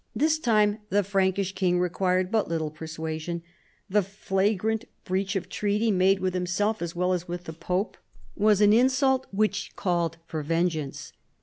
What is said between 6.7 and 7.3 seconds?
as well as